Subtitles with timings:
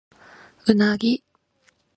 [0.65, 1.23] うなぎ